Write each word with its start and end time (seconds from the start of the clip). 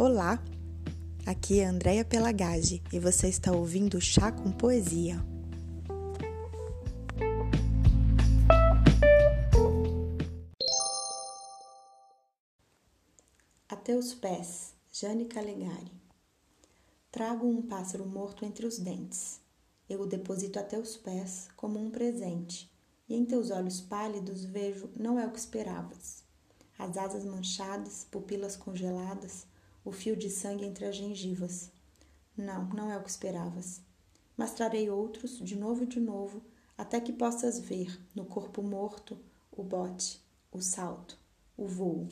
Olá! 0.00 0.40
Aqui 1.26 1.58
é 1.58 1.66
Andréia 1.66 2.04
Pelagage 2.04 2.80
e 2.92 3.00
você 3.00 3.26
está 3.26 3.50
ouvindo 3.50 4.00
Chá 4.00 4.30
com 4.30 4.52
Poesia. 4.52 5.16
Até 13.68 13.96
os 13.96 14.14
pés, 14.14 14.72
Jane 14.92 15.24
Calegari. 15.24 15.90
Trago 17.10 17.48
um 17.48 17.60
pássaro 17.60 18.06
morto 18.06 18.44
entre 18.44 18.66
os 18.66 18.78
dentes. 18.78 19.40
Eu 19.90 20.02
o 20.02 20.06
deposito 20.06 20.60
até 20.60 20.78
os 20.78 20.96
pés 20.96 21.48
como 21.56 21.76
um 21.76 21.90
presente, 21.90 22.70
e 23.08 23.16
em 23.16 23.24
teus 23.24 23.50
olhos 23.50 23.80
pálidos 23.80 24.44
vejo 24.44 24.88
não 24.96 25.18
é 25.18 25.26
o 25.26 25.32
que 25.32 25.40
esperavas. 25.40 26.22
As 26.78 26.96
asas 26.96 27.24
manchadas, 27.24 28.06
pupilas 28.08 28.56
congeladas, 28.56 29.44
o 29.88 29.92
fio 29.92 30.14
de 30.14 30.28
sangue 30.28 30.66
entre 30.66 30.84
as 30.84 30.96
gengivas. 30.96 31.72
Não, 32.36 32.68
não 32.68 32.92
é 32.92 32.98
o 32.98 33.02
que 33.02 33.08
esperavas. 33.08 33.80
Mas 34.36 34.52
trarei 34.52 34.90
outros, 34.90 35.38
de 35.38 35.56
novo 35.56 35.82
e 35.82 35.86
de 35.86 35.98
novo, 35.98 36.42
até 36.76 37.00
que 37.00 37.10
possas 37.10 37.58
ver 37.58 37.98
no 38.14 38.26
corpo 38.26 38.62
morto 38.62 39.18
o 39.50 39.62
bote, 39.62 40.22
o 40.52 40.60
salto, 40.60 41.18
o 41.56 41.66
voo. 41.66 42.06